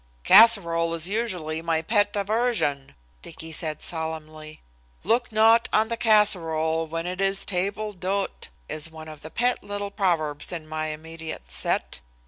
"Casserole 0.23 0.95
is 0.95 1.07
usually 1.07 1.61
my 1.61 1.83
pet 1.83 2.15
aversion," 2.15 2.95
Dicky 3.21 3.51
said 3.51 3.83
solemnly. 3.83 4.59
Look 5.03 5.31
not 5.31 5.69
on 5.71 5.89
the 5.89 5.95
casserole 5.95 6.87
when 6.87 7.05
it 7.05 7.21
is 7.21 7.45
table 7.45 7.93
d'hote, 7.93 8.49
is 8.67 8.89
one 8.89 9.07
of 9.07 9.21
the 9.21 9.29
pet 9.29 9.63
little 9.63 9.91
proverbs 9.91 10.51
in 10.51 10.67
my 10.67 10.87
immediate 10.87 11.51
set. 11.51 11.99